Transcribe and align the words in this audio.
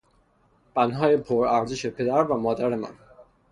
پندهای 0.75 1.17
پرارزش 1.17 1.85
پدر 1.85 2.23
و 2.23 2.37
مادر 2.37 2.67
من 2.75 2.93